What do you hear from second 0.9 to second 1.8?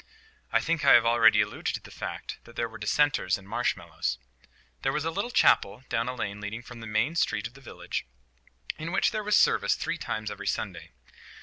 have already alluded to